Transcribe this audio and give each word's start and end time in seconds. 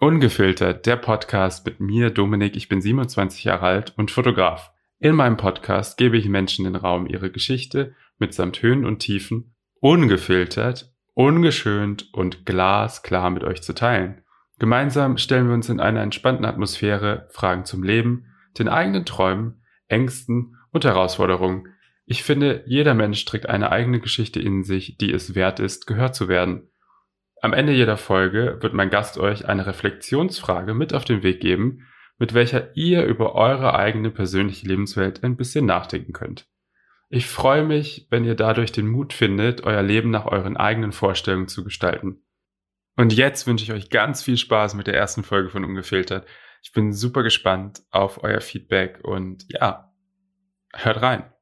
Ungefiltert, 0.00 0.86
der 0.86 0.94
Podcast 0.94 1.66
mit 1.66 1.80
mir, 1.80 2.10
Dominik, 2.10 2.54
ich 2.54 2.68
bin 2.68 2.80
27 2.80 3.42
Jahre 3.42 3.66
alt 3.66 3.94
und 3.96 4.12
Fotograf. 4.12 4.70
In 5.00 5.16
meinem 5.16 5.36
Podcast 5.36 5.98
gebe 5.98 6.16
ich 6.16 6.28
Menschen 6.28 6.66
den 6.66 6.76
Raum, 6.76 7.08
ihre 7.08 7.32
Geschichte 7.32 7.96
mitsamt 8.16 8.62
Höhen 8.62 8.84
und 8.86 9.00
Tiefen 9.00 9.56
ungefiltert, 9.80 10.94
ungeschönt 11.14 12.14
und 12.14 12.46
glasklar 12.46 13.30
mit 13.30 13.42
euch 13.42 13.60
zu 13.60 13.74
teilen. 13.74 14.22
Gemeinsam 14.60 15.18
stellen 15.18 15.48
wir 15.48 15.54
uns 15.54 15.68
in 15.68 15.80
einer 15.80 16.02
entspannten 16.02 16.44
Atmosphäre 16.44 17.26
Fragen 17.32 17.64
zum 17.64 17.82
Leben, 17.82 18.26
den 18.56 18.68
eigenen 18.68 19.04
Träumen, 19.04 19.64
Ängsten 19.88 20.58
und 20.70 20.84
Herausforderungen. 20.84 21.74
Ich 22.06 22.22
finde, 22.22 22.62
jeder 22.66 22.94
Mensch 22.94 23.24
trägt 23.24 23.48
eine 23.48 23.72
eigene 23.72 23.98
Geschichte 23.98 24.38
in 24.38 24.62
sich, 24.62 24.96
die 24.96 25.12
es 25.12 25.34
wert 25.34 25.58
ist, 25.58 25.88
gehört 25.88 26.14
zu 26.14 26.28
werden. 26.28 26.68
Am 27.40 27.52
Ende 27.52 27.72
jeder 27.72 27.96
Folge 27.96 28.58
wird 28.60 28.74
mein 28.74 28.90
Gast 28.90 29.18
euch 29.18 29.46
eine 29.48 29.66
Reflexionsfrage 29.66 30.74
mit 30.74 30.92
auf 30.92 31.04
den 31.04 31.22
Weg 31.22 31.40
geben, 31.40 31.86
mit 32.18 32.34
welcher 32.34 32.76
ihr 32.76 33.04
über 33.04 33.34
eure 33.34 33.74
eigene 33.74 34.10
persönliche 34.10 34.66
Lebenswelt 34.66 35.22
ein 35.22 35.36
bisschen 35.36 35.64
nachdenken 35.64 36.12
könnt. 36.12 36.48
Ich 37.10 37.26
freue 37.26 37.64
mich, 37.64 38.06
wenn 38.10 38.24
ihr 38.24 38.34
dadurch 38.34 38.72
den 38.72 38.88
Mut 38.88 39.12
findet, 39.12 39.62
euer 39.62 39.82
Leben 39.82 40.10
nach 40.10 40.26
euren 40.26 40.56
eigenen 40.56 40.92
Vorstellungen 40.92 41.48
zu 41.48 41.64
gestalten. 41.64 42.22
Und 42.96 43.12
jetzt 43.12 43.46
wünsche 43.46 43.64
ich 43.64 43.72
euch 43.72 43.88
ganz 43.88 44.22
viel 44.22 44.36
Spaß 44.36 44.74
mit 44.74 44.88
der 44.88 44.96
ersten 44.96 45.22
Folge 45.22 45.48
von 45.48 45.64
Ungefiltert. 45.64 46.26
Ich 46.62 46.72
bin 46.72 46.92
super 46.92 47.22
gespannt 47.22 47.82
auf 47.90 48.24
euer 48.24 48.40
Feedback 48.40 48.98
und 49.04 49.46
ja, 49.48 49.92
hört 50.74 51.00
rein. 51.00 51.32